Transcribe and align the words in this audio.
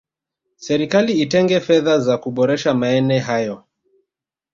serikali 0.65 1.11
itenge 1.23 1.57
fedha 1.67 1.99
za 1.99 2.17
kuboresha 2.17 2.73
maene 2.73 3.19
hayo 3.19 3.63